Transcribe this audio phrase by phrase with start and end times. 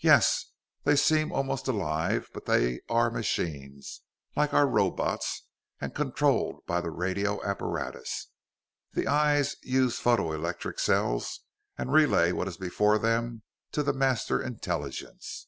[0.00, 0.46] "Yes.
[0.82, 4.00] They seem almost alive; but they are machines,
[4.34, 5.46] like our robots,
[5.80, 8.30] and controlled by the radio apparatus.
[8.94, 11.42] The eyes use photo electric cells,
[11.78, 15.46] and relay what is before them to the Master Intelligence."